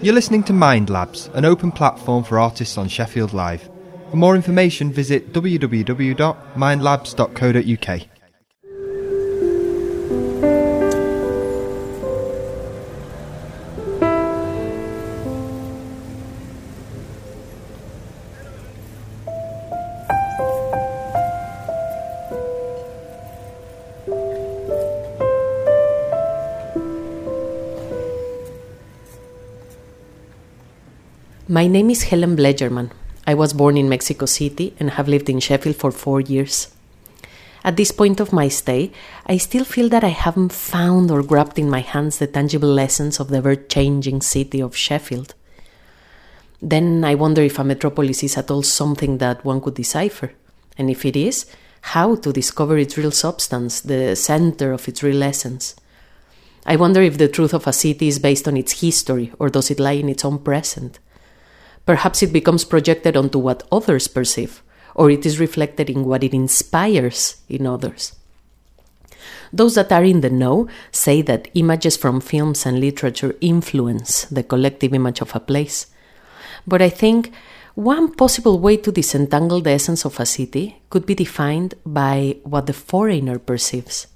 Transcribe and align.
You're 0.00 0.14
listening 0.14 0.44
to 0.44 0.52
Mind 0.52 0.90
Labs, 0.90 1.28
an 1.34 1.44
open 1.44 1.72
platform 1.72 2.22
for 2.22 2.38
artists 2.38 2.78
on 2.78 2.86
Sheffield 2.86 3.32
Live. 3.32 3.68
For 4.10 4.16
more 4.16 4.36
information, 4.36 4.92
visit 4.92 5.32
www.mindlabs.co.uk. 5.32 8.17
My 31.50 31.66
name 31.66 31.88
is 31.88 32.02
Helen 32.02 32.36
Blegerman. 32.36 32.90
I 33.26 33.32
was 33.32 33.54
born 33.54 33.78
in 33.78 33.88
Mexico 33.88 34.26
City 34.26 34.74
and 34.78 34.90
have 34.90 35.08
lived 35.08 35.30
in 35.30 35.40
Sheffield 35.40 35.76
for 35.76 35.90
four 35.90 36.20
years. 36.20 36.68
At 37.64 37.78
this 37.78 37.90
point 37.90 38.20
of 38.20 38.34
my 38.34 38.48
stay, 38.48 38.92
I 39.24 39.38
still 39.38 39.64
feel 39.64 39.88
that 39.88 40.04
I 40.04 40.08
haven't 40.08 40.52
found 40.52 41.10
or 41.10 41.22
grabbed 41.22 41.58
in 41.58 41.70
my 41.70 41.80
hands 41.80 42.18
the 42.18 42.26
tangible 42.26 42.78
essence 42.78 43.18
of 43.18 43.28
the 43.28 43.38
ever 43.38 43.56
changing 43.56 44.20
city 44.20 44.60
of 44.60 44.76
Sheffield. 44.76 45.32
Then 46.60 47.02
I 47.02 47.14
wonder 47.14 47.40
if 47.40 47.58
a 47.58 47.64
metropolis 47.64 48.22
is 48.22 48.36
at 48.36 48.50
all 48.50 48.62
something 48.62 49.16
that 49.16 49.42
one 49.42 49.62
could 49.62 49.74
decipher, 49.74 50.34
and 50.76 50.90
if 50.90 51.06
it 51.06 51.16
is, 51.16 51.46
how 51.80 52.16
to 52.16 52.30
discover 52.30 52.76
its 52.76 52.98
real 52.98 53.10
substance, 53.10 53.80
the 53.80 54.14
center 54.16 54.72
of 54.72 54.86
its 54.86 55.02
real 55.02 55.22
essence. 55.22 55.76
I 56.66 56.76
wonder 56.76 57.00
if 57.00 57.16
the 57.16 57.28
truth 57.28 57.54
of 57.54 57.66
a 57.66 57.72
city 57.72 58.08
is 58.08 58.18
based 58.18 58.46
on 58.46 58.58
its 58.58 58.82
history, 58.82 59.32
or 59.38 59.48
does 59.48 59.70
it 59.70 59.80
lie 59.80 59.92
in 59.92 60.10
its 60.10 60.26
own 60.26 60.40
present? 60.40 60.98
Perhaps 61.88 62.22
it 62.22 62.34
becomes 62.34 62.66
projected 62.66 63.16
onto 63.16 63.38
what 63.38 63.66
others 63.72 64.08
perceive, 64.08 64.62
or 64.94 65.10
it 65.10 65.24
is 65.24 65.40
reflected 65.40 65.88
in 65.88 66.04
what 66.04 66.22
it 66.22 66.34
inspires 66.34 67.36
in 67.48 67.66
others. 67.66 68.14
Those 69.54 69.76
that 69.76 69.90
are 69.90 70.04
in 70.04 70.20
the 70.20 70.28
know 70.28 70.68
say 70.92 71.22
that 71.22 71.48
images 71.54 71.96
from 71.96 72.20
films 72.20 72.66
and 72.66 72.78
literature 72.78 73.34
influence 73.40 74.26
the 74.26 74.42
collective 74.42 74.92
image 74.92 75.22
of 75.22 75.34
a 75.34 75.40
place. 75.40 75.86
But 76.66 76.82
I 76.82 76.90
think 76.90 77.32
one 77.74 78.12
possible 78.12 78.58
way 78.58 78.76
to 78.76 78.92
disentangle 78.92 79.62
the 79.62 79.70
essence 79.70 80.04
of 80.04 80.20
a 80.20 80.26
city 80.26 80.82
could 80.90 81.06
be 81.06 81.14
defined 81.14 81.72
by 81.86 82.36
what 82.44 82.66
the 82.66 82.74
foreigner 82.74 83.38
perceives. 83.38 84.08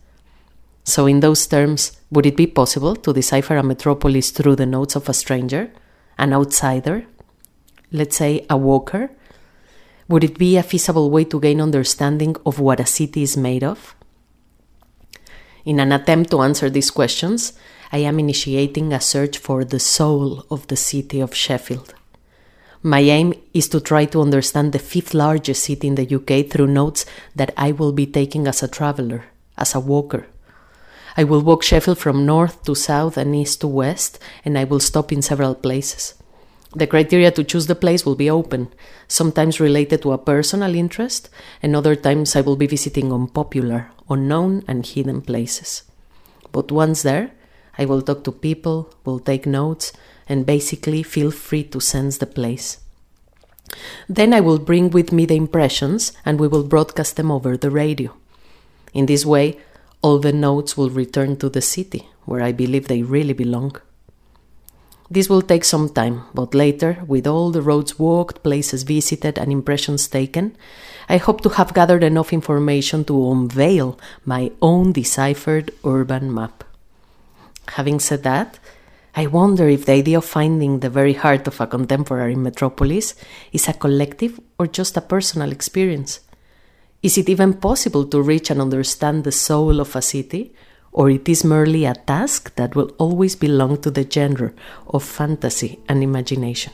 So, 0.84 1.06
in 1.06 1.20
those 1.20 1.46
terms, 1.46 1.92
would 2.10 2.26
it 2.26 2.36
be 2.36 2.48
possible 2.48 2.96
to 2.96 3.14
decipher 3.14 3.56
a 3.56 3.62
metropolis 3.62 4.30
through 4.30 4.56
the 4.56 4.66
notes 4.66 4.94
of 4.94 5.08
a 5.08 5.14
stranger, 5.14 5.72
an 6.18 6.34
outsider, 6.34 7.06
let's 7.92 8.16
say 8.16 8.46
a 8.48 8.56
walker? 8.56 9.10
Would 10.08 10.24
it 10.24 10.38
be 10.38 10.56
a 10.56 10.62
feasible 10.62 11.10
way 11.10 11.24
to 11.24 11.40
gain 11.40 11.60
understanding 11.60 12.36
of 12.44 12.58
what 12.58 12.80
a 12.80 12.86
city 12.86 13.22
is 13.22 13.36
made 13.36 13.62
of? 13.62 13.94
In 15.64 15.78
an 15.78 15.92
attempt 15.92 16.30
to 16.30 16.40
answer 16.40 16.68
these 16.68 16.90
questions, 16.90 17.52
I 17.92 17.98
am 17.98 18.18
initiating 18.18 18.92
a 18.92 19.00
search 19.00 19.38
for 19.38 19.64
the 19.64 19.78
soul 19.78 20.44
of 20.50 20.66
the 20.66 20.76
city 20.76 21.20
of 21.20 21.34
Sheffield. 21.34 21.94
My 22.82 23.00
aim 23.00 23.32
is 23.54 23.68
to 23.68 23.80
try 23.80 24.06
to 24.06 24.22
understand 24.22 24.72
the 24.72 24.80
fifth 24.80 25.14
largest 25.14 25.62
city 25.62 25.86
in 25.86 25.94
the 25.94 26.14
UK 26.16 26.50
through 26.50 26.66
notes 26.66 27.06
that 27.36 27.54
I 27.56 27.70
will 27.70 27.92
be 27.92 28.06
taking 28.06 28.48
as 28.48 28.62
a 28.62 28.68
traveler, 28.68 29.26
as 29.56 29.74
a 29.74 29.80
walker. 29.80 30.26
I 31.16 31.24
will 31.24 31.42
walk 31.42 31.62
Sheffield 31.62 31.98
from 31.98 32.26
north 32.26 32.64
to 32.64 32.74
south 32.74 33.16
and 33.16 33.36
east 33.36 33.60
to 33.60 33.68
west, 33.68 34.18
and 34.44 34.58
I 34.58 34.64
will 34.64 34.80
stop 34.80 35.12
in 35.12 35.22
several 35.22 35.54
places. 35.54 36.14
The 36.74 36.86
criteria 36.86 37.30
to 37.32 37.44
choose 37.44 37.66
the 37.66 37.74
place 37.74 38.06
will 38.06 38.14
be 38.14 38.30
open, 38.30 38.68
sometimes 39.06 39.60
related 39.60 40.02
to 40.02 40.12
a 40.12 40.18
personal 40.18 40.74
interest, 40.74 41.28
and 41.62 41.76
other 41.76 41.94
times 41.94 42.34
I 42.34 42.40
will 42.40 42.56
be 42.56 42.66
visiting 42.66 43.12
unpopular, 43.12 43.90
unknown, 44.08 44.64
and 44.66 44.86
hidden 44.86 45.20
places. 45.20 45.82
But 46.50 46.72
once 46.72 47.02
there, 47.02 47.32
I 47.76 47.84
will 47.84 48.00
talk 48.00 48.24
to 48.24 48.32
people, 48.32 48.92
will 49.04 49.18
take 49.18 49.46
notes, 49.46 49.92
and 50.28 50.46
basically 50.46 51.02
feel 51.02 51.30
free 51.30 51.64
to 51.64 51.80
sense 51.80 52.18
the 52.18 52.26
place. 52.26 52.78
Then 54.08 54.32
I 54.32 54.40
will 54.40 54.58
bring 54.58 54.90
with 54.90 55.12
me 55.12 55.26
the 55.26 55.36
impressions 55.36 56.12
and 56.24 56.38
we 56.38 56.48
will 56.48 56.64
broadcast 56.64 57.16
them 57.16 57.30
over 57.30 57.56
the 57.56 57.70
radio. 57.70 58.14
In 58.92 59.06
this 59.06 59.24
way, 59.24 59.58
all 60.02 60.18
the 60.18 60.32
notes 60.32 60.76
will 60.76 60.90
return 60.90 61.36
to 61.36 61.48
the 61.48 61.62
city, 61.62 62.08
where 62.24 62.42
I 62.42 62.52
believe 62.52 62.88
they 62.88 63.02
really 63.02 63.32
belong. 63.32 63.76
This 65.12 65.28
will 65.28 65.42
take 65.42 65.66
some 65.66 65.90
time, 65.90 66.22
but 66.32 66.54
later, 66.54 67.04
with 67.06 67.26
all 67.26 67.50
the 67.50 67.60
roads 67.60 67.98
walked, 67.98 68.42
places 68.42 68.82
visited, 68.82 69.36
and 69.36 69.52
impressions 69.52 70.08
taken, 70.08 70.56
I 71.06 71.18
hope 71.18 71.42
to 71.42 71.50
have 71.50 71.74
gathered 71.74 72.02
enough 72.02 72.32
information 72.32 73.04
to 73.04 73.30
unveil 73.30 73.98
my 74.24 74.52
own 74.62 74.92
deciphered 74.92 75.70
urban 75.84 76.32
map. 76.32 76.64
Having 77.76 78.00
said 78.00 78.22
that, 78.22 78.58
I 79.14 79.26
wonder 79.26 79.68
if 79.68 79.84
the 79.84 79.92
idea 79.92 80.16
of 80.16 80.24
finding 80.24 80.80
the 80.80 80.88
very 80.88 81.12
heart 81.12 81.46
of 81.46 81.60
a 81.60 81.66
contemporary 81.66 82.34
metropolis 82.34 83.14
is 83.52 83.68
a 83.68 83.74
collective 83.74 84.40
or 84.58 84.66
just 84.66 84.96
a 84.96 85.02
personal 85.02 85.52
experience. 85.52 86.20
Is 87.02 87.18
it 87.18 87.28
even 87.28 87.60
possible 87.60 88.06
to 88.06 88.22
reach 88.22 88.48
and 88.48 88.62
understand 88.62 89.24
the 89.24 89.32
soul 89.32 89.78
of 89.78 89.94
a 89.94 90.00
city, 90.00 90.54
or 90.92 91.10
it 91.10 91.28
is 91.28 91.42
merely 91.42 91.84
a 91.86 91.94
task 91.94 92.54
that 92.56 92.76
will 92.76 92.90
always 92.98 93.34
belong 93.34 93.80
to 93.80 93.90
the 93.90 94.08
genre 94.08 94.52
of 94.88 95.02
fantasy 95.02 95.80
and 95.88 96.02
imagination. 96.02 96.72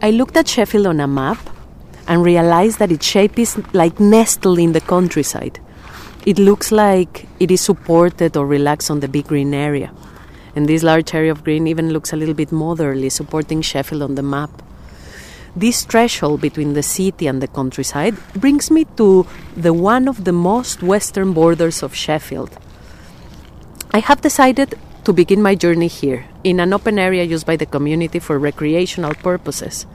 I 0.00 0.10
looked 0.10 0.36
at 0.36 0.48
Sheffield 0.48 0.86
on 0.86 1.00
a 1.00 1.06
map 1.06 1.38
and 2.08 2.24
realize 2.24 2.78
that 2.78 2.90
its 2.90 3.06
shape 3.06 3.38
is 3.38 3.60
like 3.74 4.00
nestled 4.00 4.58
in 4.58 4.72
the 4.72 4.80
countryside. 4.80 5.60
It 6.24 6.38
looks 6.38 6.72
like 6.72 7.28
it 7.38 7.50
is 7.50 7.60
supported 7.60 8.36
or 8.36 8.46
relaxed 8.46 8.90
on 8.90 9.00
the 9.00 9.08
big 9.08 9.28
green 9.28 9.52
area. 9.54 9.92
And 10.56 10.66
this 10.66 10.82
large 10.82 11.14
area 11.14 11.30
of 11.30 11.44
green 11.44 11.66
even 11.68 11.90
looks 11.90 12.12
a 12.12 12.16
little 12.16 12.34
bit 12.34 12.50
motherly, 12.50 13.10
supporting 13.10 13.60
Sheffield 13.60 14.02
on 14.02 14.14
the 14.14 14.22
map. 14.22 14.50
This 15.54 15.84
threshold 15.84 16.40
between 16.40 16.72
the 16.72 16.82
city 16.82 17.26
and 17.26 17.42
the 17.42 17.46
countryside 17.46 18.16
brings 18.34 18.70
me 18.70 18.86
to 18.96 19.26
the 19.56 19.74
one 19.74 20.08
of 20.08 20.24
the 20.24 20.32
most 20.32 20.82
western 20.82 21.32
borders 21.32 21.82
of 21.82 21.94
Sheffield. 21.94 22.58
I 23.92 24.00
have 24.00 24.20
decided 24.22 24.74
to 25.04 25.12
begin 25.12 25.42
my 25.42 25.54
journey 25.54 25.88
here, 25.88 26.26
in 26.44 26.60
an 26.60 26.72
open 26.72 26.98
area 26.98 27.24
used 27.24 27.46
by 27.46 27.56
the 27.56 27.66
community 27.66 28.18
for 28.18 28.38
recreational 28.38 29.14
purposes 29.14 29.86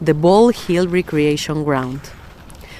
the 0.00 0.14
Ball 0.14 0.50
Hill 0.50 0.86
Recreation 0.86 1.64
Ground. 1.64 2.00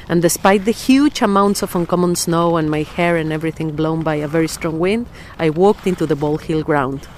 And 0.09 0.23
despite 0.23 0.65
the 0.65 0.71
huge 0.71 1.21
amounts 1.21 1.63
of 1.63 1.75
uncommon 1.75 2.15
snow 2.15 2.57
and 2.57 2.71
my 2.71 2.83
hair 2.83 3.17
and 3.17 3.33
everything 3.33 3.73
blown 3.75 4.03
by 4.03 4.15
a 4.17 4.29
very 4.29 4.47
strong 4.47 4.79
wind, 4.79 5.07
I 5.39 5.51
walked 5.51 5.87
into 5.87 6.07
the 6.07 6.15
Ball 6.15 6.39
Hill 6.39 6.63
ground. 6.63 7.09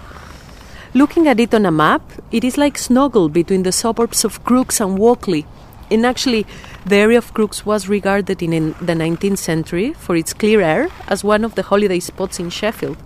Looking 0.94 1.28
at 1.28 1.38
it 1.38 1.54
on 1.54 1.66
a 1.66 1.70
map, 1.70 2.02
it 2.32 2.44
is 2.44 2.56
like 2.56 2.78
snuggled 2.78 3.34
between 3.34 3.62
the 3.62 3.72
suburbs 3.72 4.24
of 4.24 4.42
Crookes 4.42 4.80
and 4.80 4.98
Walkley. 4.98 5.46
And 5.90 6.06
actually, 6.06 6.46
the 6.86 6.96
area 6.96 7.18
of 7.18 7.34
Crookes 7.34 7.66
was 7.66 7.86
regarded 7.86 8.42
in, 8.42 8.72
the 8.80 8.94
19th 8.94 9.38
century 9.38 9.92
for 9.92 10.16
its 10.16 10.32
clear 10.32 10.62
air 10.62 10.88
as 11.08 11.22
one 11.22 11.44
of 11.44 11.56
the 11.56 11.62
holiday 11.62 12.00
spots 12.00 12.41
in 12.41 12.48
Sheffield. 12.48 12.96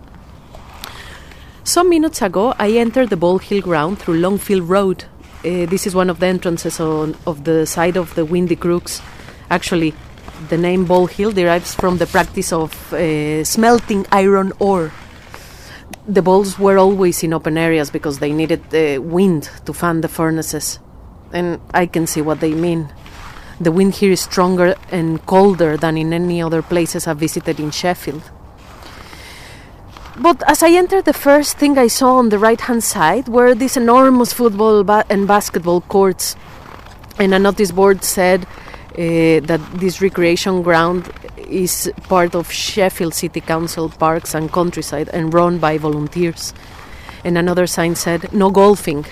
Some 1.64 1.90
minutes 1.90 2.22
ago, 2.22 2.54
I 2.58 2.70
entered 2.72 3.10
the 3.10 3.16
Ball 3.16 3.38
Hill 3.38 3.62
ground 3.62 3.98
through 3.98 4.18
Longfield 4.18 4.62
Road, 4.62 5.06
uh, 5.44 5.66
this 5.66 5.86
is 5.86 5.94
one 5.94 6.10
of 6.10 6.20
the 6.20 6.26
entrances 6.26 6.80
on, 6.80 7.16
of 7.26 7.44
the 7.44 7.66
side 7.66 7.96
of 7.96 8.14
the 8.14 8.24
Windy 8.24 8.56
Crookes. 8.56 9.02
Actually, 9.50 9.94
the 10.48 10.56
name 10.56 10.84
Ball 10.86 11.06
Hill 11.06 11.32
derives 11.32 11.74
from 11.74 11.98
the 11.98 12.06
practice 12.06 12.52
of 12.52 12.92
uh, 12.92 13.44
smelting 13.44 14.06
iron 14.10 14.52
ore. 14.58 14.92
The 16.08 16.22
balls 16.22 16.58
were 16.58 16.78
always 16.78 17.22
in 17.22 17.32
open 17.32 17.58
areas 17.58 17.90
because 17.90 18.18
they 18.18 18.32
needed 18.32 18.70
the 18.70 18.98
wind 18.98 19.50
to 19.66 19.72
fan 19.72 20.00
the 20.00 20.08
furnaces. 20.08 20.78
And 21.32 21.60
I 21.72 21.86
can 21.86 22.06
see 22.06 22.20
what 22.20 22.40
they 22.40 22.54
mean. 22.54 22.92
The 23.60 23.72
wind 23.72 23.94
here 23.94 24.12
is 24.12 24.20
stronger 24.20 24.74
and 24.90 25.24
colder 25.26 25.76
than 25.76 25.96
in 25.96 26.12
any 26.12 26.42
other 26.42 26.62
places 26.62 27.06
I've 27.06 27.18
visited 27.18 27.60
in 27.60 27.70
Sheffield. 27.70 28.30
But 30.16 30.48
as 30.48 30.62
I 30.62 30.70
entered, 30.70 31.06
the 31.06 31.12
first 31.12 31.56
thing 31.58 31.76
I 31.76 31.88
saw 31.88 32.18
on 32.18 32.28
the 32.28 32.38
right 32.38 32.60
hand 32.60 32.84
side 32.84 33.26
were 33.26 33.54
these 33.54 33.76
enormous 33.76 34.32
football 34.32 34.84
ba- 34.84 35.04
and 35.10 35.26
basketball 35.26 35.80
courts. 35.80 36.36
And 37.18 37.34
a 37.34 37.38
notice 37.38 37.72
board 37.72 38.04
said 38.04 38.44
uh, 38.44 39.40
that 39.48 39.60
this 39.74 40.00
recreation 40.00 40.62
ground 40.62 41.12
is 41.36 41.92
part 42.08 42.36
of 42.36 42.50
Sheffield 42.50 43.12
City 43.12 43.40
Council 43.40 43.88
Parks 43.88 44.34
and 44.34 44.52
Countryside 44.52 45.08
and 45.08 45.34
run 45.34 45.58
by 45.58 45.78
volunteers. 45.78 46.54
And 47.24 47.36
another 47.36 47.66
sign 47.66 47.96
said, 47.96 48.32
no 48.32 48.50
golfing. 48.50 49.04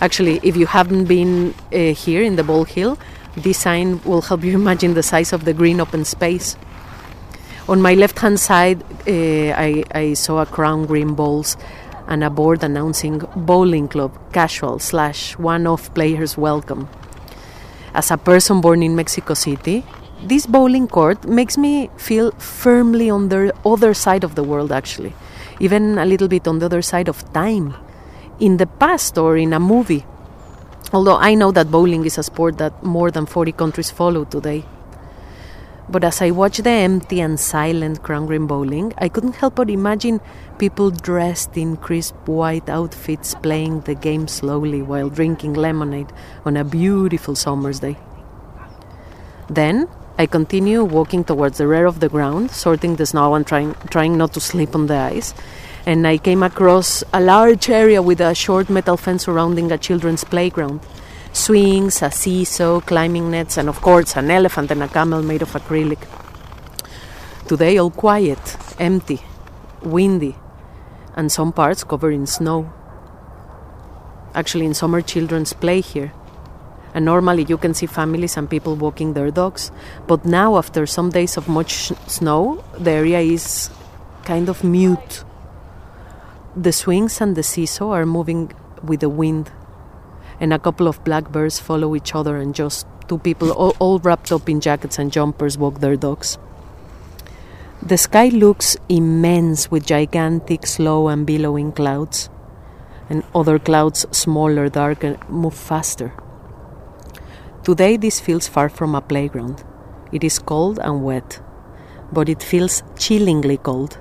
Actually, 0.00 0.40
if 0.42 0.56
you 0.56 0.66
haven't 0.66 1.04
been 1.04 1.54
uh, 1.72 1.94
here 1.94 2.22
in 2.22 2.34
the 2.34 2.42
Ball 2.42 2.64
Hill, 2.64 2.98
this 3.36 3.58
sign 3.58 4.02
will 4.02 4.22
help 4.22 4.42
you 4.42 4.54
imagine 4.54 4.94
the 4.94 5.02
size 5.04 5.32
of 5.32 5.44
the 5.44 5.52
green 5.52 5.80
open 5.80 6.04
space. 6.04 6.56
On 7.70 7.80
my 7.80 7.94
left 7.94 8.18
hand 8.18 8.40
side, 8.40 8.82
uh, 9.06 9.54
I, 9.56 9.84
I 9.94 10.14
saw 10.14 10.40
a 10.40 10.46
crown 10.46 10.86
green 10.86 11.14
balls 11.14 11.56
and 12.08 12.24
a 12.24 12.28
board 12.28 12.64
announcing 12.64 13.22
bowling 13.36 13.86
club 13.86 14.10
casual 14.32 14.80
slash 14.80 15.38
one 15.38 15.68
off 15.68 15.94
players 15.94 16.36
welcome. 16.36 16.88
As 17.94 18.10
a 18.10 18.16
person 18.16 18.60
born 18.60 18.82
in 18.82 18.96
Mexico 18.96 19.34
City, 19.34 19.84
this 20.24 20.46
bowling 20.46 20.88
court 20.88 21.24
makes 21.28 21.56
me 21.56 21.88
feel 21.96 22.32
firmly 22.32 23.08
on 23.08 23.28
the 23.28 23.54
other 23.64 23.94
side 23.94 24.24
of 24.24 24.34
the 24.34 24.42
world, 24.42 24.72
actually, 24.72 25.14
even 25.60 25.96
a 25.96 26.04
little 26.04 26.26
bit 26.26 26.48
on 26.48 26.58
the 26.58 26.66
other 26.66 26.82
side 26.82 27.08
of 27.08 27.22
time, 27.32 27.76
in 28.40 28.56
the 28.56 28.66
past 28.66 29.16
or 29.16 29.36
in 29.36 29.52
a 29.52 29.60
movie. 29.60 30.04
Although 30.92 31.18
I 31.18 31.36
know 31.36 31.52
that 31.52 31.70
bowling 31.70 32.04
is 32.04 32.18
a 32.18 32.24
sport 32.24 32.58
that 32.58 32.82
more 32.82 33.12
than 33.12 33.26
40 33.26 33.52
countries 33.52 33.92
follow 33.92 34.24
today. 34.24 34.64
But 35.90 36.04
as 36.04 36.22
I 36.22 36.30
watched 36.30 36.62
the 36.62 36.70
empty 36.70 37.20
and 37.20 37.38
silent 37.40 38.04
Crown 38.04 38.26
Green 38.26 38.46
bowling, 38.46 38.92
I 38.98 39.08
couldn't 39.08 39.34
help 39.34 39.56
but 39.56 39.68
imagine 39.68 40.20
people 40.56 40.92
dressed 40.92 41.56
in 41.56 41.76
crisp 41.76 42.14
white 42.28 42.68
outfits 42.68 43.34
playing 43.34 43.80
the 43.80 43.96
game 43.96 44.28
slowly 44.28 44.82
while 44.82 45.08
drinking 45.08 45.54
lemonade 45.54 46.12
on 46.44 46.56
a 46.56 46.62
beautiful 46.62 47.34
summer's 47.34 47.80
day. 47.80 47.96
Then 49.48 49.88
I 50.16 50.26
continue 50.26 50.84
walking 50.84 51.24
towards 51.24 51.58
the 51.58 51.66
rear 51.66 51.86
of 51.86 51.98
the 51.98 52.08
ground, 52.08 52.52
sorting 52.52 52.94
the 52.94 53.06
snow 53.06 53.34
and 53.34 53.44
trying, 53.44 53.74
trying 53.90 54.16
not 54.16 54.32
to 54.34 54.40
slip 54.40 54.76
on 54.76 54.86
the 54.86 54.94
ice. 54.94 55.34
And 55.86 56.06
I 56.06 56.18
came 56.18 56.44
across 56.44 57.02
a 57.12 57.20
large 57.20 57.68
area 57.68 58.00
with 58.00 58.20
a 58.20 58.32
short 58.32 58.70
metal 58.70 58.96
fence 58.96 59.24
surrounding 59.24 59.72
a 59.72 59.78
children's 59.78 60.22
playground 60.22 60.82
swings, 61.32 62.02
a 62.02 62.10
seesaw, 62.10 62.80
climbing 62.80 63.30
nets, 63.30 63.56
and 63.56 63.68
of 63.68 63.80
course 63.80 64.16
an 64.16 64.30
elephant 64.30 64.70
and 64.70 64.82
a 64.82 64.88
camel 64.88 65.22
made 65.22 65.42
of 65.42 65.52
acrylic. 65.52 65.98
Today, 67.46 67.78
all 67.78 67.90
quiet, 67.90 68.56
empty, 68.78 69.20
windy, 69.82 70.36
and 71.14 71.32
some 71.32 71.52
parts 71.52 71.84
covered 71.84 72.14
in 72.14 72.26
snow. 72.26 72.72
Actually, 74.34 74.66
in 74.66 74.74
summer, 74.74 75.00
children's 75.00 75.52
play 75.52 75.80
here. 75.80 76.12
And 76.94 77.04
normally 77.04 77.44
you 77.48 77.56
can 77.56 77.74
see 77.74 77.86
families 77.86 78.36
and 78.36 78.48
people 78.48 78.74
walking 78.74 79.14
their 79.14 79.30
dogs. 79.30 79.70
But 80.06 80.24
now, 80.24 80.56
after 80.56 80.86
some 80.86 81.10
days 81.10 81.36
of 81.36 81.48
much 81.48 81.92
snow, 82.06 82.64
the 82.78 82.90
area 82.90 83.20
is 83.20 83.70
kind 84.24 84.48
of 84.48 84.62
mute. 84.62 85.24
The 86.56 86.72
swings 86.72 87.20
and 87.20 87.36
the 87.36 87.42
seesaw 87.42 87.90
are 87.92 88.06
moving 88.06 88.52
with 88.82 89.00
the 89.00 89.08
wind 89.08 89.50
and 90.40 90.52
a 90.52 90.58
couple 90.58 90.88
of 90.88 91.04
blackbirds 91.04 91.60
follow 91.60 91.94
each 91.94 92.14
other, 92.14 92.36
and 92.36 92.54
just 92.54 92.86
two 93.08 93.18
people, 93.18 93.52
all, 93.52 93.76
all 93.78 93.98
wrapped 93.98 94.32
up 94.32 94.48
in 94.48 94.60
jackets 94.60 94.98
and 94.98 95.12
jumpers, 95.12 95.58
walk 95.58 95.80
their 95.80 95.96
dogs. 95.96 96.38
The 97.82 97.98
sky 97.98 98.28
looks 98.28 98.76
immense 98.88 99.70
with 99.70 99.86
gigantic, 99.86 100.66
slow, 100.66 101.08
and 101.08 101.26
billowing 101.26 101.72
clouds, 101.72 102.28
and 103.08 103.22
other 103.34 103.58
clouds, 103.58 104.06
smaller, 104.10 104.68
darker, 104.68 105.18
move 105.28 105.54
faster. 105.54 106.12
Today, 107.62 107.96
this 107.96 108.20
feels 108.20 108.48
far 108.48 108.68
from 108.68 108.94
a 108.94 109.00
playground. 109.00 109.62
It 110.12 110.24
is 110.24 110.38
cold 110.38 110.78
and 110.82 111.04
wet, 111.04 111.40
but 112.12 112.28
it 112.28 112.42
feels 112.42 112.82
chillingly 112.98 113.58
cold. 113.58 113.98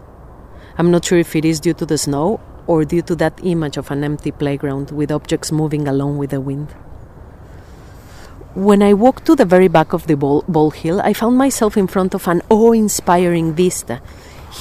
I'm 0.77 0.91
not 0.91 1.05
sure 1.05 1.17
if 1.17 1.35
it 1.35 1.43
is 1.43 1.59
due 1.59 1.73
to 1.73 1.85
the 1.85 1.97
snow 1.97 2.39
or 2.69 2.85
due 2.85 3.01
to 3.01 3.15
that 3.15 3.33
image 3.43 3.77
of 3.77 3.89
an 3.89 4.03
empty 4.03 4.29
playground 4.29 4.91
with 4.91 5.11
objects 5.11 5.51
moving 5.51 5.87
along 5.87 6.19
with 6.19 6.29
the 6.29 6.39
wind. 6.39 6.69
When 8.53 8.83
I 8.83 8.93
walked 8.93 9.25
to 9.25 9.35
the 9.35 9.43
very 9.43 9.67
back 9.67 9.91
of 9.91 10.05
the 10.05 10.15
ball, 10.15 10.45
ball 10.47 10.69
hill, 10.69 11.01
I 11.01 11.13
found 11.13 11.35
myself 11.35 11.77
in 11.77 11.87
front 11.87 12.13
of 12.13 12.27
an 12.27 12.43
awe 12.47 12.73
inspiring 12.73 13.53
vista, 13.53 13.99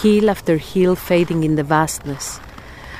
hill 0.02 0.30
after 0.30 0.56
hill 0.56 0.96
fading 0.96 1.44
in 1.44 1.56
the 1.56 1.62
vastness. 1.62 2.40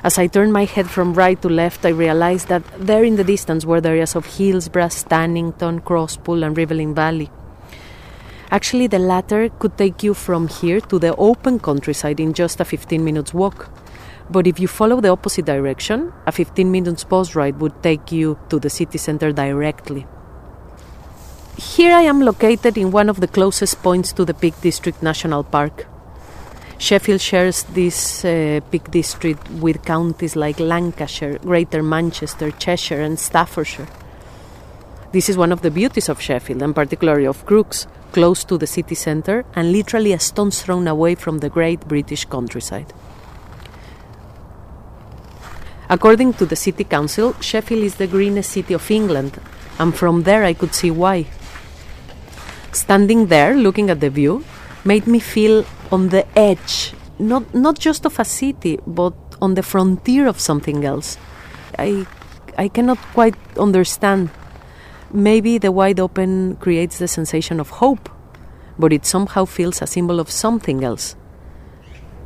As 0.05 0.19
I 0.19 0.27
turned 0.27 0.53
my 0.53 0.67
head 0.67 0.91
from 0.91 1.15
right 1.15 1.41
to 1.41 1.49
left, 1.49 1.87
I 1.87 1.89
realized 1.89 2.49
that 2.49 2.63
there 2.79 3.03
in 3.03 3.17
the 3.17 3.25
distance 3.25 3.65
were 3.65 3.81
the 3.81 3.89
areas 3.89 4.15
of 4.15 4.27
Hillsborough, 4.27 4.93
Stannington, 4.93 5.81
Crosspool, 5.81 6.45
and 6.45 6.55
Rivelin 6.55 6.95
Valley. 6.95 7.31
Actually, 8.51 8.89
the 8.89 8.99
latter 8.99 9.49
could 9.59 9.79
take 9.79 10.03
you 10.03 10.13
from 10.13 10.49
here 10.49 10.81
to 10.83 10.99
the 10.99 11.17
open 11.17 11.59
countryside 11.59 12.21
in 12.21 12.35
just 12.35 12.61
a 12.61 12.65
15 12.67 13.03
minutes 13.03 13.33
walk. 13.33 13.71
But 14.31 14.47
if 14.47 14.61
you 14.61 14.69
follow 14.69 15.01
the 15.01 15.09
opposite 15.09 15.47
direction, 15.47 16.13
a 16.27 16.33
15 16.33 16.71
minutes 16.71 17.05
bus 17.05 17.35
ride 17.35 17.61
would 17.61 17.83
take 17.83 18.13
you 18.13 18.39
to 18.51 18.59
the 18.59 18.71
city 18.71 18.99
center 18.99 19.33
directly. 19.33 20.07
Here 21.57 21.95
I 21.95 22.03
am 22.03 22.21
located 22.21 22.79
in 22.79 22.91
one 22.91 23.09
of 23.09 23.21
the 23.21 23.27
closest 23.27 23.83
points 23.83 24.13
to 24.13 24.25
the 24.25 24.35
Peak 24.35 24.55
District 24.61 25.03
National 25.03 25.43
Park. 25.43 25.87
Sheffield 26.79 27.21
shares 27.21 27.65
this 27.75 28.25
uh, 28.25 28.61
Peak 28.71 28.91
District 28.91 29.51
with 29.51 29.85
counties 29.85 30.37
like 30.37 30.61
Lancashire, 30.61 31.39
Greater 31.39 31.83
Manchester, 31.83 32.53
Cheshire, 32.53 33.01
and 33.01 33.19
Staffordshire. 33.19 33.89
This 35.11 35.29
is 35.29 35.37
one 35.37 35.51
of 35.51 35.63
the 35.63 35.71
beauties 35.71 36.09
of 36.09 36.21
Sheffield, 36.21 36.63
and 36.63 36.75
particularly 36.75 37.27
of 37.27 37.45
Crookes, 37.47 37.87
close 38.13 38.45
to 38.45 38.59
the 38.59 38.67
city 38.67 38.95
centre 38.95 39.45
and 39.55 39.73
literally 39.73 40.13
a 40.13 40.19
stone's 40.21 40.63
throw 40.63 40.87
away 40.87 41.15
from 41.15 41.39
the 41.39 41.49
great 41.49 41.81
British 41.89 42.25
countryside. 42.25 42.93
According 45.91 46.35
to 46.35 46.45
the 46.45 46.57
City 46.57 46.85
Council, 46.85 47.35
Sheffield 47.41 47.83
is 47.83 47.95
the 47.95 48.07
greenest 48.07 48.51
city 48.51 48.75
of 48.75 48.91
England, 48.91 49.41
and 49.79 49.95
from 49.95 50.25
there 50.25 50.45
I 50.45 50.53
could 50.53 50.75
see 50.75 50.91
why. 50.91 51.27
Standing 52.73 53.29
there, 53.29 53.55
looking 53.55 53.89
at 53.89 54.01
the 54.01 54.11
view, 54.11 54.45
made 54.85 55.07
me 55.07 55.19
feel 55.19 55.65
on 55.91 56.11
the 56.11 56.27
edge, 56.39 56.93
not, 57.19 57.55
not 57.55 57.79
just 57.79 58.05
of 58.05 58.19
a 58.19 58.25
city, 58.25 58.79
but 58.87 59.15
on 59.41 59.55
the 59.55 59.63
frontier 59.63 60.27
of 60.27 60.39
something 60.39 60.85
else. 60.85 61.17
I, 61.79 62.07
I 62.59 62.69
cannot 62.69 62.99
quite 63.15 63.37
understand. 63.57 64.29
Maybe 65.11 65.57
the 65.57 65.73
wide 65.73 66.01
open 66.01 66.57
creates 66.57 66.99
the 66.99 67.09
sensation 67.09 67.61
of 67.61 67.71
hope, 67.71 68.11
but 68.79 68.93
it 68.93 69.07
somehow 69.07 69.47
feels 69.47 69.81
a 69.81 69.87
symbol 69.87 70.21
of 70.21 70.31
something 70.31 70.85
else. 70.85 71.17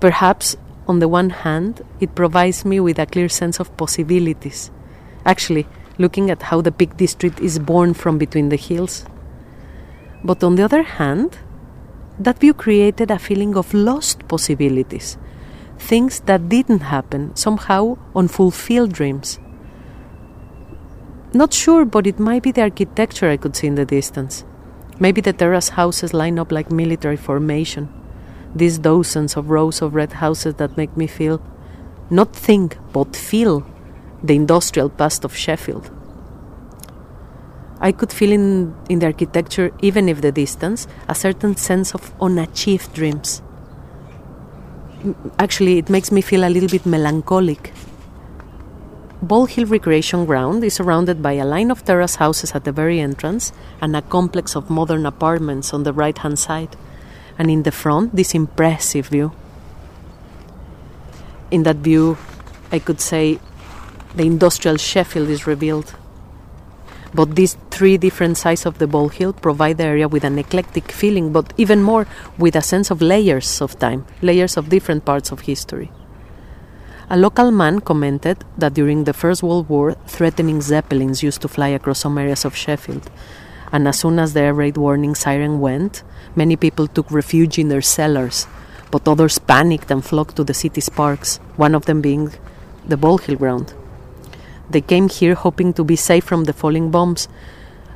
Perhaps 0.00 0.56
on 0.92 0.98
the 0.98 1.08
one 1.08 1.30
hand, 1.30 1.80
it 2.00 2.14
provides 2.14 2.66
me 2.66 2.78
with 2.78 2.98
a 2.98 3.06
clear 3.06 3.30
sense 3.30 3.58
of 3.58 3.74
possibilities. 3.78 4.70
Actually, 5.24 5.66
looking 5.96 6.30
at 6.30 6.42
how 6.42 6.60
the 6.60 6.70
Peak 6.70 6.98
District 6.98 7.40
is 7.40 7.58
born 7.58 7.94
from 7.94 8.18
between 8.18 8.50
the 8.50 8.56
hills. 8.56 9.06
But 10.22 10.44
on 10.44 10.56
the 10.56 10.64
other 10.64 10.82
hand, 10.82 11.38
that 12.18 12.40
view 12.40 12.52
created 12.52 13.10
a 13.10 13.18
feeling 13.18 13.56
of 13.56 13.72
lost 13.72 14.28
possibilities, 14.28 15.16
things 15.78 16.20
that 16.28 16.50
didn't 16.50 16.82
happen, 16.96 17.34
somehow 17.36 17.96
unfulfilled 18.14 18.92
dreams. 18.92 19.40
Not 21.32 21.54
sure, 21.54 21.86
but 21.86 22.06
it 22.06 22.18
might 22.18 22.42
be 22.42 22.52
the 22.52 22.68
architecture 22.68 23.30
I 23.30 23.38
could 23.38 23.56
see 23.56 23.66
in 23.66 23.76
the 23.76 23.86
distance. 23.86 24.44
Maybe 25.00 25.22
the 25.22 25.32
terrace 25.32 25.70
houses 25.70 26.12
line 26.12 26.38
up 26.38 26.52
like 26.52 26.70
military 26.70 27.16
formation 27.16 28.01
these 28.54 28.78
dozens 28.78 29.36
of 29.36 29.50
rows 29.50 29.82
of 29.82 29.94
red 29.94 30.14
houses 30.14 30.54
that 30.54 30.76
make 30.76 30.96
me 30.96 31.06
feel, 31.06 31.42
not 32.10 32.34
think, 32.34 32.76
but 32.92 33.16
feel, 33.16 33.66
the 34.22 34.34
industrial 34.34 34.90
past 34.90 35.24
of 35.24 35.34
Sheffield. 35.34 35.90
I 37.80 37.90
could 37.90 38.12
feel 38.12 38.30
in, 38.30 38.74
in 38.88 39.00
the 39.00 39.06
architecture, 39.06 39.72
even 39.80 40.08
if 40.08 40.20
the 40.20 40.30
distance, 40.30 40.86
a 41.08 41.14
certain 41.14 41.56
sense 41.56 41.94
of 41.94 42.12
unachieved 42.20 42.94
dreams. 42.94 43.42
Actually, 45.38 45.78
it 45.78 45.90
makes 45.90 46.12
me 46.12 46.20
feel 46.20 46.44
a 46.44 46.50
little 46.50 46.68
bit 46.68 46.86
melancholic. 46.86 47.72
Ball 49.20 49.46
Hill 49.46 49.66
Recreation 49.66 50.26
Ground 50.26 50.62
is 50.62 50.74
surrounded 50.74 51.22
by 51.22 51.32
a 51.32 51.44
line 51.44 51.70
of 51.70 51.84
terrace 51.84 52.16
houses 52.16 52.52
at 52.52 52.64
the 52.64 52.72
very 52.72 53.00
entrance 53.00 53.52
and 53.80 53.96
a 53.96 54.02
complex 54.02 54.54
of 54.54 54.70
modern 54.70 55.06
apartments 55.06 55.72
on 55.72 55.82
the 55.82 55.92
right 55.92 56.18
hand 56.18 56.38
side 56.38 56.76
and 57.38 57.50
in 57.50 57.62
the 57.62 57.72
front, 57.72 58.14
this 58.14 58.34
impressive 58.34 59.08
view. 59.08 59.32
In 61.50 61.64
that 61.64 61.76
view, 61.76 62.16
I 62.70 62.78
could 62.78 63.00
say 63.00 63.38
the 64.14 64.24
industrial 64.24 64.76
Sheffield 64.76 65.28
is 65.28 65.46
revealed. 65.46 65.94
But 67.14 67.36
these 67.36 67.58
three 67.70 67.98
different 67.98 68.38
sides 68.38 68.64
of 68.64 68.78
the 68.78 68.86
ball 68.86 69.08
hill 69.08 69.34
provide 69.34 69.76
the 69.76 69.84
area 69.84 70.08
with 70.08 70.24
an 70.24 70.38
eclectic 70.38 70.90
feeling, 70.90 71.32
but 71.32 71.52
even 71.58 71.82
more 71.82 72.06
with 72.38 72.56
a 72.56 72.62
sense 72.62 72.90
of 72.90 73.02
layers 73.02 73.60
of 73.60 73.78
time, 73.78 74.06
layers 74.22 74.56
of 74.56 74.70
different 74.70 75.04
parts 75.04 75.30
of 75.30 75.40
history. 75.40 75.90
A 77.10 77.16
local 77.18 77.50
man 77.50 77.80
commented 77.80 78.42
that 78.56 78.72
during 78.72 79.04
the 79.04 79.12
First 79.12 79.42
World 79.42 79.68
War, 79.68 79.92
threatening 80.06 80.62
zeppelins 80.62 81.22
used 81.22 81.42
to 81.42 81.48
fly 81.48 81.68
across 81.68 82.00
some 82.00 82.16
areas 82.16 82.46
of 82.46 82.56
Sheffield, 82.56 83.10
and 83.72 83.88
as 83.88 83.98
soon 83.98 84.18
as 84.18 84.34
the 84.34 84.40
air 84.40 84.54
raid 84.54 84.76
warning 84.76 85.14
siren 85.14 85.58
went, 85.58 86.02
many 86.36 86.56
people 86.56 86.86
took 86.86 87.10
refuge 87.10 87.58
in 87.58 87.68
their 87.68 87.80
cellars, 87.80 88.46
but 88.90 89.08
others 89.08 89.38
panicked 89.38 89.90
and 89.90 90.04
flocked 90.04 90.36
to 90.36 90.44
the 90.44 90.54
city's 90.54 90.90
parks, 90.90 91.38
one 91.56 91.74
of 91.74 91.86
them 91.86 92.02
being 92.02 92.30
the 92.86 92.98
Ball 92.98 93.16
Hill 93.16 93.36
ground. 93.36 93.72
They 94.68 94.82
came 94.82 95.08
here 95.08 95.34
hoping 95.34 95.72
to 95.74 95.84
be 95.84 95.96
safe 95.96 96.24
from 96.24 96.44
the 96.44 96.52
falling 96.52 96.90
bombs. 96.90 97.28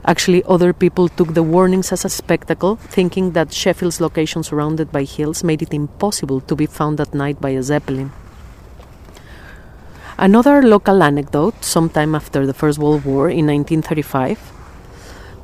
Actually, 0.04 0.42
other 0.44 0.72
people 0.72 1.08
took 1.08 1.34
the 1.34 1.42
warnings 1.42 1.92
as 1.92 2.04
a 2.04 2.08
spectacle, 2.08 2.76
thinking 2.76 3.32
that 3.32 3.52
Sheffield's 3.52 4.00
location 4.00 4.42
surrounded 4.42 4.90
by 4.90 5.04
hills 5.04 5.44
made 5.44 5.62
it 5.62 5.74
impossible 5.74 6.40
to 6.42 6.56
be 6.56 6.66
found 6.66 7.00
at 7.00 7.14
night 7.14 7.40
by 7.40 7.50
a 7.50 7.62
Zeppelin. 7.62 8.12
Another 10.18 10.62
local 10.62 11.02
anecdote, 11.02 11.62
sometime 11.62 12.14
after 12.14 12.46
the 12.46 12.54
First 12.54 12.78
World 12.78 13.04
War 13.04 13.28
in 13.28 13.46
1935, 13.46 14.55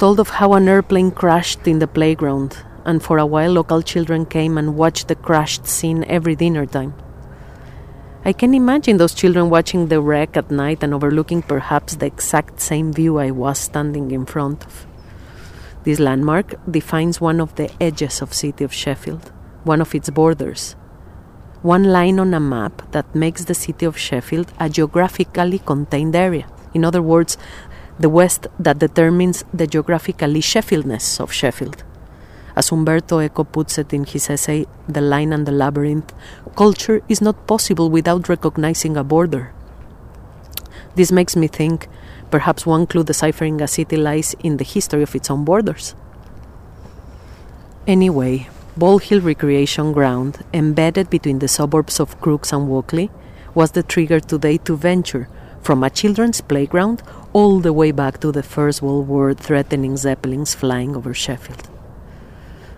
told 0.02 0.18
of 0.18 0.30
how 0.30 0.52
an 0.54 0.66
airplane 0.66 1.12
crashed 1.12 1.68
in 1.68 1.78
the 1.78 1.86
playground, 1.86 2.58
and 2.84 3.00
for 3.00 3.18
a 3.18 3.24
while 3.24 3.52
local 3.52 3.80
children 3.80 4.26
came 4.26 4.58
and 4.58 4.74
watched 4.74 5.06
the 5.06 5.14
crashed 5.14 5.64
scene 5.64 6.02
every 6.08 6.34
dinner 6.34 6.66
time. 6.66 6.92
I 8.24 8.32
can 8.32 8.52
imagine 8.52 8.96
those 8.96 9.14
children 9.14 9.48
watching 9.48 9.86
the 9.86 10.00
wreck 10.00 10.36
at 10.36 10.50
night 10.50 10.82
and 10.82 10.92
overlooking 10.92 11.40
perhaps 11.40 11.94
the 11.94 12.06
exact 12.06 12.60
same 12.60 12.92
view 12.92 13.20
I 13.20 13.30
was 13.30 13.60
standing 13.60 14.10
in 14.10 14.26
front 14.26 14.64
of. 14.64 14.86
This 15.84 16.00
landmark 16.00 16.56
defines 16.68 17.20
one 17.20 17.40
of 17.40 17.54
the 17.54 17.70
edges 17.80 18.20
of 18.20 18.34
city 18.34 18.64
of 18.64 18.74
Sheffield, 18.74 19.30
one 19.62 19.80
of 19.80 19.94
its 19.94 20.10
borders, 20.10 20.74
one 21.62 21.84
line 21.84 22.18
on 22.18 22.34
a 22.34 22.40
map 22.40 22.90
that 22.90 23.14
makes 23.14 23.44
the 23.44 23.54
city 23.54 23.86
of 23.86 23.96
Sheffield 23.96 24.52
a 24.58 24.68
geographically 24.68 25.60
contained 25.60 26.16
area. 26.16 26.48
In 26.74 26.84
other 26.84 27.02
words, 27.02 27.38
the 27.98 28.08
West 28.08 28.46
that 28.58 28.78
determines 28.78 29.44
the 29.52 29.66
geographically 29.66 30.40
Sheffieldness 30.40 31.20
of 31.20 31.32
Sheffield. 31.32 31.84
As 32.54 32.70
Umberto 32.70 33.20
Eco 33.20 33.44
puts 33.44 33.78
it 33.78 33.92
in 33.92 34.04
his 34.04 34.28
essay, 34.28 34.66
The 34.88 35.00
Line 35.00 35.32
and 35.32 35.46
the 35.46 35.52
Labyrinth, 35.52 36.12
culture 36.56 37.02
is 37.08 37.22
not 37.22 37.46
possible 37.46 37.88
without 37.88 38.28
recognizing 38.28 38.96
a 38.96 39.04
border. 39.04 39.52
This 40.94 41.10
makes 41.10 41.34
me 41.36 41.46
think 41.46 41.88
perhaps 42.30 42.66
one 42.66 42.86
clue 42.86 43.04
deciphering 43.04 43.60
a 43.62 43.68
city 43.68 43.96
lies 43.96 44.34
in 44.42 44.58
the 44.58 44.64
history 44.64 45.02
of 45.02 45.14
its 45.14 45.30
own 45.30 45.44
borders. 45.44 45.94
Anyway, 47.86 48.48
Ball 48.76 48.98
Hill 48.98 49.20
Recreation 49.20 49.92
Ground, 49.92 50.44
embedded 50.52 51.10
between 51.10 51.38
the 51.38 51.48
suburbs 51.48 52.00
of 52.00 52.20
Crookes 52.20 52.52
and 52.52 52.68
Walkley, 52.68 53.10
was 53.54 53.72
the 53.72 53.82
trigger 53.82 54.20
today 54.20 54.56
to 54.58 54.76
venture 54.76 55.28
from 55.62 55.82
a 55.82 55.90
children's 55.90 56.40
playground 56.40 57.02
all 57.32 57.60
the 57.60 57.72
way 57.72 57.90
back 57.92 58.20
to 58.20 58.30
the 58.30 58.42
First 58.42 58.82
World 58.82 59.08
War 59.08 59.32
threatening 59.32 59.96
Zeppelins 59.96 60.54
flying 60.54 60.94
over 60.94 61.14
Sheffield. 61.14 61.68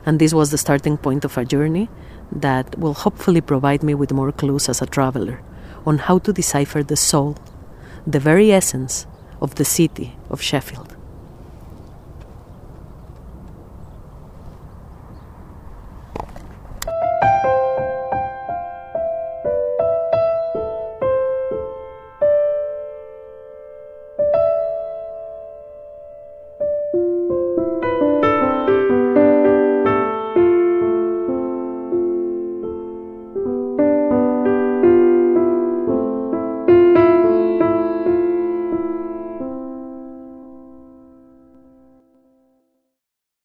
And 0.06 0.20
this 0.20 0.32
was 0.32 0.50
the 0.50 0.58
starting 0.58 0.96
point 0.96 1.25
of 1.25 1.37
a 1.37 1.44
journey 1.44 1.88
that 2.30 2.78
will 2.78 2.94
hopefully 2.94 3.40
provide 3.40 3.82
me 3.82 3.94
with 3.94 4.12
more 4.12 4.30
clues 4.30 4.68
as 4.68 4.80
a 4.80 4.87
traveler 4.87 5.40
on 5.84 5.99
how 5.99 6.18
to 6.18 6.32
decipher 6.32 6.82
the 6.82 6.96
soul, 6.96 7.37
the 8.06 8.20
very 8.20 8.52
essence 8.52 9.06
of 9.40 9.56
the 9.56 9.64
city 9.64 10.14
of 10.30 10.40
Sheffield. 10.40 10.93